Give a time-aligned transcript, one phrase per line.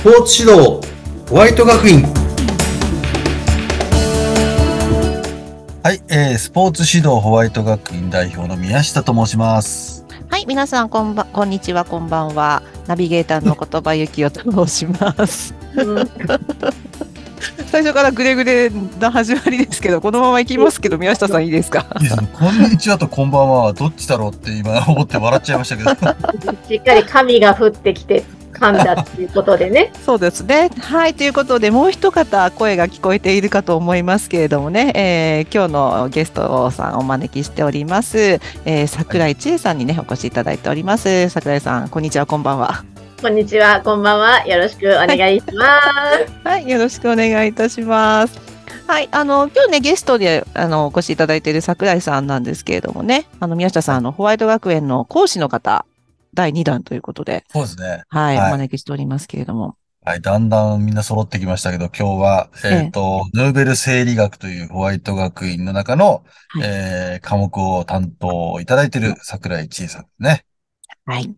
[0.00, 0.80] スポーツ指導
[1.28, 2.02] ホワイト学院
[5.82, 10.06] はい、えー、スポーツ指導ホワイト学院代表の宮下と申します。
[10.28, 12.62] はい、皆さんこんばん、こんにちは、こんばんは。
[12.86, 15.54] ナビゲーターの言葉ゆきおと申します。
[17.70, 21.86] 最初からグレグレな始まりですけど、このまま行きますけど、宮下さんいいですか？
[22.00, 25.90] いや、こんにちはとこんばんははどっちだろうって今思って笑っちゃいましたけど。
[26.68, 28.24] しっかり神が降ってきて
[28.60, 29.92] 噛んだっていうことでね。
[30.04, 30.70] そうですね。
[30.78, 38.40] はい、ということで、もう一方声が聞こえているかと思いますけれどもね、えー今日のゲストさんお招きしております。
[38.64, 41.28] えー、桜井千恵さんにね、お越しいただいております。
[41.30, 42.84] 桜井さん、こんにちは、こんばんは。
[43.22, 44.46] こんにちは、こんばんは。
[44.46, 45.80] よろしくお願いしま
[46.42, 46.48] す。
[46.48, 48.40] はい、よろしくお願いいたします。
[48.86, 55.84] はい、あの、今日ね、ゲストで、あの、お越しいただいている桜井さんなんですけれどもね、あの、宮下さん、あの、ホワイト学園の講師の方、
[56.34, 58.02] 第2弾ということで、そうですね。
[58.08, 59.76] はい、はいお招きしておりますけれども。
[60.02, 70.46] はい、だんだんみんな揃ってきましたけど、今日は、えっ、と、ヌーベル生理学というホワイト学院の中の、はいえー科目を担当いただいている桜井千恵さんですね。
[71.04, 71.34] はい。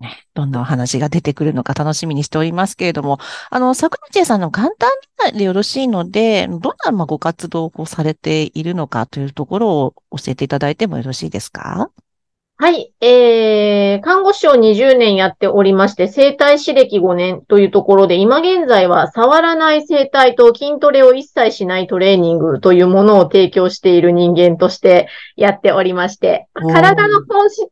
[0.00, 3.18] ね、どんなお話が出てくるのか楽しみにしておりますけれども、
[3.50, 4.90] あの、桜井千恵さんの簡単
[5.36, 11.90] でよろしいので、どんなまあご活動をされているのかというところを教えていただいてもよろしいですか？
[12.56, 27.66] はい、えー、看護師を20年やっておりまして、生体師歴5年というところで、今現在は触らない生体と筋トレを一切しないトレーニングというものを提供している人間としてやっておりまして、体の本質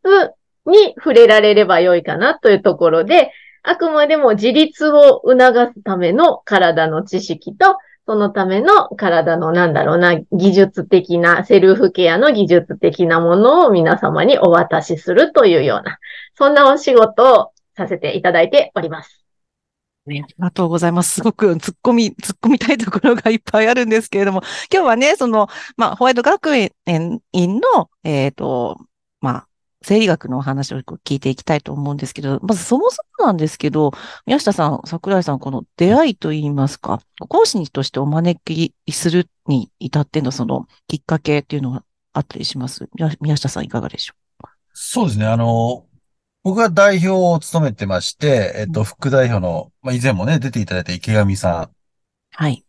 [0.67, 3.31] に触れられればよいかなというところで、
[3.63, 15.99] あくまでも自立を促すための体の知識と、そのための体のなんだろうな、技術的な、セルフケアの技術的なものを皆様にお渡しするというような、
[16.37, 19.25] そんなお仕事をさせていただいております。
[20.09, 21.15] ありがとうございます。
[21.15, 24.43] すごく突っ込み、突っ込みたいところがいっぱいあるんですけれども、
[24.73, 28.79] 今日はね、その、まあ、ホワイト学園の、えっ、と、
[29.21, 29.47] まあ、
[29.83, 33.93] 生理学のお話を聞いていきたいと思うんですけど、まずそもそもなんですけど、
[34.27, 42.89] 宮下さん、桜井さん、この出会いといいますか、講師としてお招きするに至ってのそのきっかけっていうのがあったりします？
[42.95, 44.15] 宮宮下さんいかがでしょ
[44.75, 45.27] そうですね。
[45.27, 45.87] あの、
[46.43, 51.71] 僕が代表を務めてまして、えっ、と、副代表の、まあ、以前もね、出ていただいた池上さんう
[52.33, 52.65] はい。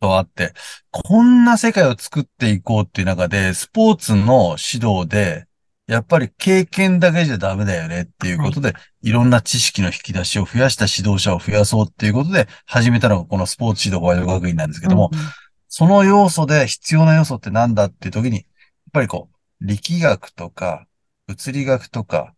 [0.00, 0.52] と会って、
[0.92, 5.47] こんな世界を作っていこうっていう中で、スポーツの指導で、
[5.88, 15.24] やっぱり経験だけじゃダメだよねっていうことで、い、ろんな知識の引き出しを増やした指導者を増やそうっていうことで始めたのがこのスポーツ指導ホワイト学院なんですけども、うんうん。
[15.68, 18.44] その要素で必要な要素ってなんだっていう時に、やっ
[18.92, 20.86] ぱりこう、力学とか、
[21.26, 22.34] 物理学とか、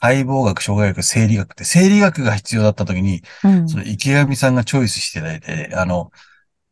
[0.00, 3.68] 解剖学、障害学、生理学って、生理学が必要だった時に、うん。
[3.68, 6.10] その池上さんがチョイスしていただいて、あの、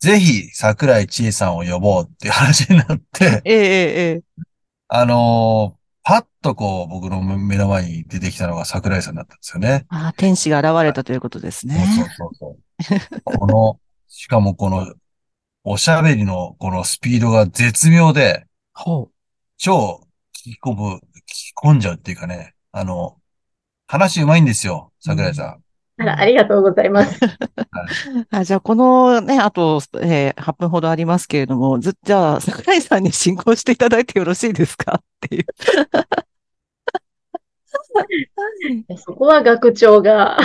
[0.00, 4.45] ぜひ桜井千恵さんを呼ぼうっていう話になって、ええええええ。
[4.89, 5.78] あのー
[6.09, 9.85] パッとこう、僕の目の前に出てきたのが桜井さんだったんですよね。
[9.91, 11.85] ああ、天使が現れたということですね。
[11.95, 13.21] そうそうそう。
[13.25, 14.91] この、しかもこの、
[15.65, 19.13] おしゃべりのこのスピードが絶妙で、ほう。
[19.59, 20.01] 超
[20.35, 23.19] 聞き込む、聞き込んじゃうっていうかね、あの、
[23.87, 25.63] 話うまいんですよ、桜井さん。
[25.99, 27.19] あら、ありがとうございます。
[28.31, 34.97] あじゃあ、このね、あと、えー8分ほどありますけれども、ず、じゃあ、桜井さんに進行していただいてよろしいですか？
[35.01, 35.47] っていう。
[38.99, 40.37] そこは学長が、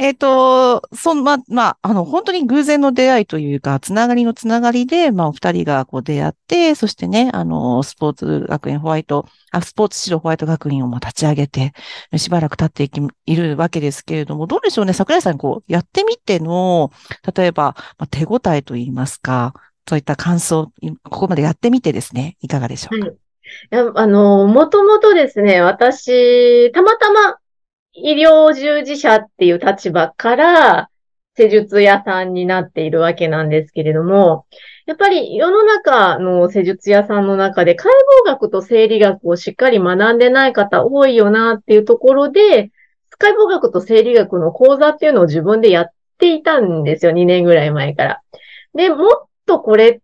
[0.00, 11.72] えっと、そん、ま、まあ、あの、本当に偶然の出会いというか、つながりのつながりで、まあ、お二人がこう出会って、そしてね、あの、スポーツ学園ホワイト、あ、スポーツ指導ホワイト学院をまあ立ち上げて、
[12.16, 16.92] しばらく経っていき、いるわけですけれども、どうでしょうね、桜井さん、こう、やってみての、
[17.36, 19.52] 例えば、まあ、手応えといいますか、
[19.88, 20.70] そういった感想、
[21.10, 23.06] ここまでやってみてですね、いかがでしょうか？
[23.08, 23.10] い
[23.70, 27.38] やあの、もともとですね、私、たまたま
[28.02, 30.90] 医療従事者っていう立場から
[31.36, 34.46] 施術屋さんになっているわけなんですけれども、
[34.86, 37.92] やっぱり世の中の施術屋さんの中で解
[38.24, 42.70] 剖学と生理学をしっかり学んでない方多いよなっていうところで、
[43.18, 45.86] 解剖学と生理学の講座っていうのを自分でやっ
[46.18, 48.22] ていたんですよ、2年ぐらい前から。
[48.74, 50.00] で、もっとこれっ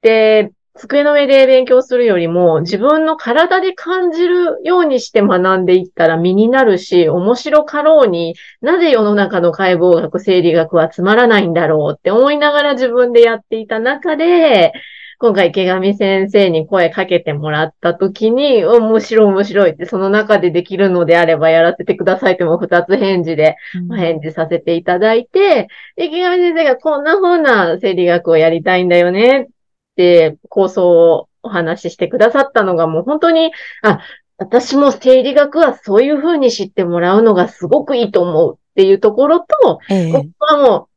[0.00, 14.72] て、机の上で勉強するよりも、自分の体で感じるようにして学んでいったら身になるし、面白かろうになぜ世の中の解剖学、生理学はつまらないんだろうって思いながら自分でやっていた中で、
[15.20, 23.56] 今回池上先生に声かけてもらった時に、面白い面白いって、その中でできるのであればやらせてくださいっても二つ返事で
[23.90, 25.66] お返事させていただいて、
[25.96, 29.46] 池上先生がこんな風な生理学をやりたいんだよねっ
[29.98, 33.50] て構想をお話ししてくださったのがもう本当に、
[33.82, 34.00] あ、
[34.36, 40.12] 私も生理学はそういう風に知ってもらうのがすごくいいと思うっていうところと、ええ。
[40.12, 40.87] ここはもう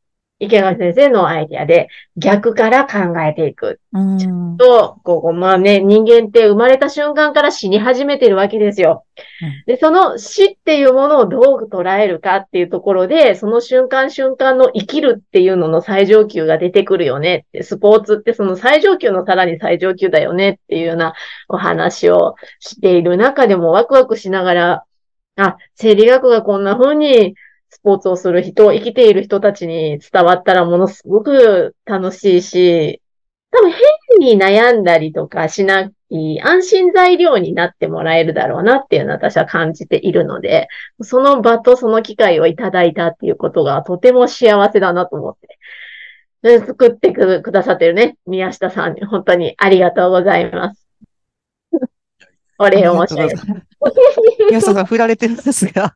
[0.42, 3.80] 池上先生のアイディアで逆から考えていく。
[3.94, 4.58] うん。
[4.58, 9.06] と、こう、まあね、人間って生まれた瞬間から死に始めてるわけですよ。
[9.44, 9.64] うん。
[9.68, 21.14] で、その死っていうものをどう捉えるかっていうところで、その瞬間瞬間の生きるっていうのの最上級が出てくるよねって、スポーツってその最上級のさらに最上級だよねっていうような
[21.50, 24.86] お話をしている中でもワクワクしながら、
[25.36, 27.36] あ、生理学がこんな風に
[27.72, 33.02] スポーツをする人、生きている人たちに伝わったらものすごく楽しいし、
[33.50, 33.80] 多分変
[34.20, 40.68] に悩んだりとかしない安心材料になってもらえるだろうなっていうのは私は感じているので、
[41.02, 45.58] その場とその機会をいただいたっていうことがとても幸せだなと思って。
[46.42, 50.88] で作ってくくださってるね、宮下さんに本当にありがとうございます。
[52.58, 53.48] お礼を申し上げます。
[54.50, 55.96] 皆さんが振られてるんですが、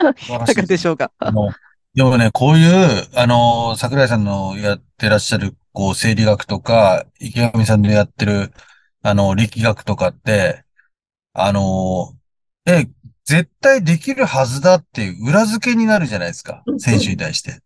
[0.00, 1.12] いかがでしょうか？
[1.18, 1.50] あの、
[1.94, 8.52] でもね、こういう、あの、桜井さんのやってらっしゃる、こう、生理学とか、池上さんのやってる、
[9.02, 10.64] あの、力学とかって、
[11.32, 12.14] あの、
[12.66, 12.86] え、
[13.24, 16.80] 絶対できるはずだっていう裏付けになるじゃないですかうん。
[16.80, 17.60] 選手に対して。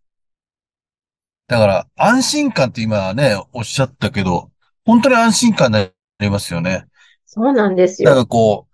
[1.48, 4.50] だから、安心感って今ね、おっしゃったけど、
[4.84, 5.90] 本当に安心感にな
[6.20, 6.86] りますよね。
[7.26, 8.22] そうなんですだかよ。
[8.22, 8.70] らこう、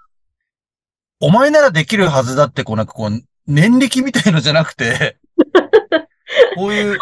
[1.21, 5.19] お前ならできるはずだって、こうなんかこう、念力みたいのじゃなくて、
[6.57, 6.99] こういう、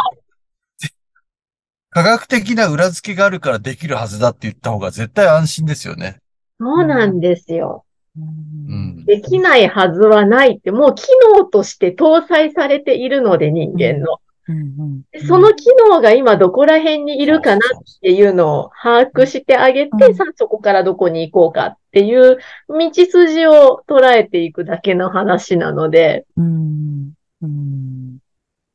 [1.90, 6.18] 科学的な裏付けがあるからできるはずだって言った方が絶対安心ですよね。
[6.58, 7.84] そうなんですよ。
[8.16, 9.04] ううんん。
[9.04, 11.04] できないはずはないって、もう機
[11.34, 14.18] 能として搭載されているので、人間の。
[14.48, 20.14] うんでその機能が今どこら辺にいるかなっていうのを把握してあげて、うん。
[20.14, 22.38] さあそこからどこに行こうかっていう
[22.68, 27.12] 道筋を捉えていくだけの話なので、うん
[27.42, 28.18] うん。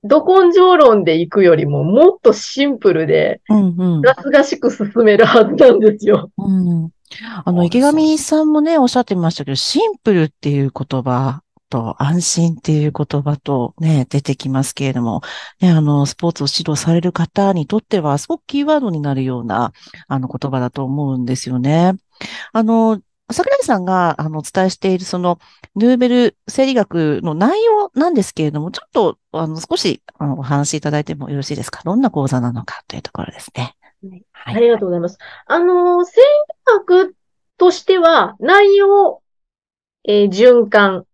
[0.03, 4.01] ど根性論で行くよりももっとシンプルで、うんうん。
[4.01, 6.31] がすがしく進めるはずなんですよ。
[6.37, 6.89] うん。
[7.43, 15.21] あの、池上さんもね、おっしゃってましたけど、シンプルっていう言葉と安心っていう言葉とね、出てきますけれども、
[15.61, 19.73] ね、あの、スポーツを指導される方にとっては、すごくキーワードになるような、
[20.07, 21.93] あの、言葉だと思うんですよね。
[22.51, 22.99] あの、
[23.31, 25.39] 桜井さんが、あの、お伝えしている、その、
[25.75, 31.81] ヌーベル生理学の内容なんですけれども、ちょっと、あの、少し、あの、お話しいただいてもよろしいですか？
[31.85, 33.75] どんな講座なのかというところですね。
[34.01, 34.55] はいはい。
[34.55, 35.19] ありがとうございます。
[35.45, 36.25] あの、生理
[36.65, 37.15] 学
[37.57, 39.21] としては、内容、
[40.05, 41.05] えー循環、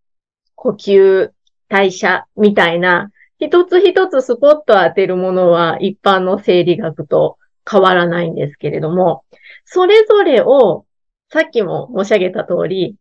[0.65, 1.31] 呼吸、
[1.69, 7.37] 代謝みたいな、一つ一つスポット当てるものは一般の生理学と
[7.69, 9.25] 変わらないんですけれども、
[9.65, 10.85] それぞれを、
[11.29, 12.95] さっきも申し上げた通り、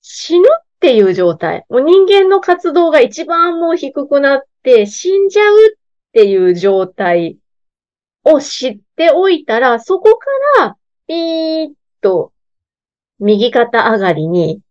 [0.00, 5.78] 死ぬっていう状態、もう人間の活動が一番もう低くなって死んじゃうっ
[6.12, 7.36] ていう状態
[8.24, 10.26] を知っておいたら、そこか
[10.62, 12.32] ら、ピーッと、
[13.18, 14.62] 右肩上がりに、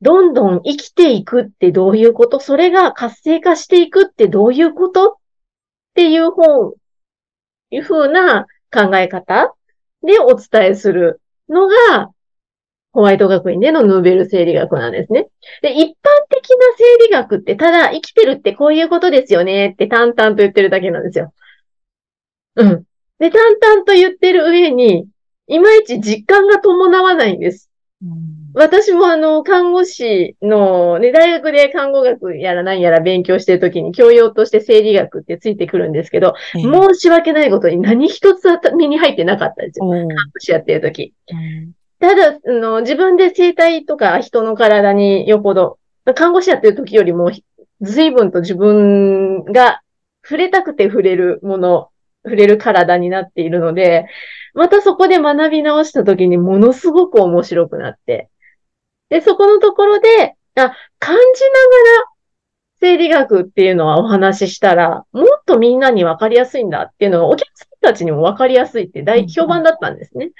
[0.00, 5.14] どんどん生きていくってどういうことそれが活性化していくってどういうことっ
[5.94, 6.74] ていう方、
[7.70, 9.54] いう風な考え方
[10.02, 12.10] でお伝えするのが、
[12.92, 15.28] ホワイト学院でのヌーベル生理学なんですね。
[15.62, 15.90] で、一般
[16.30, 21.32] 的な生理学って、ただ生きてるってこういうことですよねって淡々と言ってるだけなんですよ。
[22.54, 22.84] うん。
[23.18, 25.06] で、淡々と言ってる上に、
[25.48, 27.68] いまいち実感が伴わないんです。
[28.02, 39.88] うん私もあの、看護師の、ね、大学で看護学やら何やら勉強してるときに教養として生理学ってついてくるんですけど、ええ申し訳ないことに何一つ目に入ってなかったんですよ。
[39.90, 41.14] 看護師やってるとき。
[41.30, 45.78] うんただ、あの、自分で生体とか人の体によっぽど、
[46.14, 47.32] 看護師やってる時よりも、
[47.80, 49.82] 随分と自分が
[50.22, 51.88] 触れたくて触れるもの、
[52.24, 54.06] 触れる体になっているので、
[54.54, 58.28] またそこで学び直した時にものすごく面白くなって。
[59.10, 62.04] で、そこのところで、あ、感じながら
[62.80, 70.30] 生理学っていうのはお話ししたら、もっとみんなにわかりやすいんだっていうのがお客さんたちにもわかりやすいって大評判だったんですね。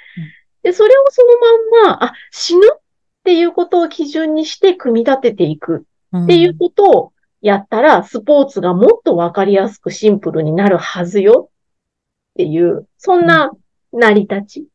[0.63, 2.79] で、それをそのまんま、あ、死ぬっ
[3.23, 5.85] ていうことを基準にして組み立てていく
[6.15, 13.51] っていうことをやったら、スポーツがもっとわかりやすくシンプルになるはずよっていう、そんな
[13.93, 14.67] 成り立ち。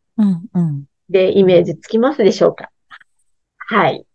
[1.11, 2.71] でイメージつきますでしょうか？
[3.69, 4.07] はい。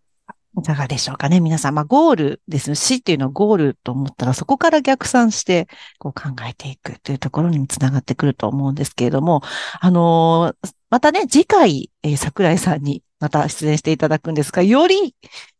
[0.57, 1.39] いかがでしょうかね。
[1.39, 2.75] 皆さん、まあ、ゴールですね。
[2.75, 5.67] 死っていうのはゴールと思ったら、そこから逆算して、
[5.99, 9.41] こう考えていくというところにもつながってくると思うんですけれども、
[9.79, 15.15] あのーまたね、次回、えー桜井さんにまた出演していただくんですが、より、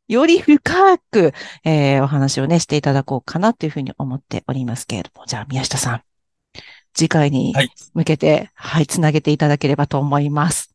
[0.08, 6.02] より深く、えーお話をね、していただこうかなというふうに思っておりますけれども、じゃあ、宮下さん、
[6.94, 10.74] 次回にはい向けて、はい、つなげていただければと思います。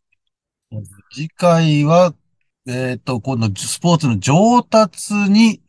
[1.12, 2.14] 次回は、
[2.66, 5.60] えっと、今度スポーツの上達に、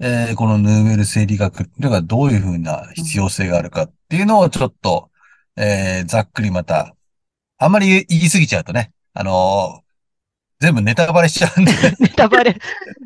[0.00, 5.10] えーこのヌーベル生理学っていうのがどういうふうな必要性があるかっていうのをちょっと、
[5.56, 6.94] えーざっくりまた、
[7.58, 9.82] あんまり言い過ぎちゃうとね、あの
[10.60, 12.58] 全部ネタバレしちゃうんで、 ネタバレ。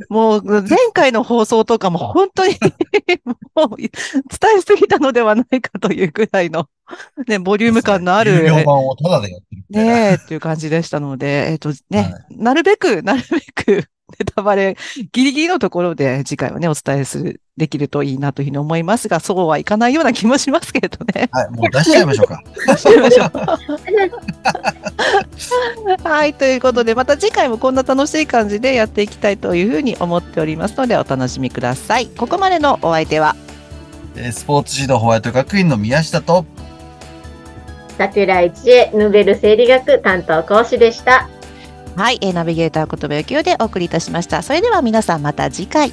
[0.08, 2.54] もう、前回の放送とかも本当に
[3.54, 3.90] もう、伝
[4.58, 6.68] えすぎたのではないかというぐらいの、
[7.26, 9.64] ね、ボリューム感のある、有料版をタダでやってる。
[9.70, 13.84] ねえ、っていう感じでしたので、えっ、とね、はなるべく、なるべく、
[14.18, 14.76] ネタバレ、
[15.12, 21.28] ギリギリのところで次回はね、お伝えする、できるといいなというふうに思いますが、そうはいかないような気もしますけれどね。
[21.32, 22.42] はい、もう出しちゃいましょうか。
[22.76, 23.24] しましょ
[26.04, 26.34] うはい。
[26.34, 32.06] ということで、また次回もこんな楽しい感じでやっていきたいというふうに思っておりますので、お楽しみください。
[32.06, 33.36] ここまでのお相手は、
[34.16, 36.44] えースポーツ指導ホワイト学院の宮下と、
[38.02, 41.28] 桜井知恵、ヌーベル生理学担当講師でした。
[41.94, 44.42] はい、えーナビゲーターことべゆきでお送りいたしました。
[44.42, 45.92] それでは皆さんまた次回。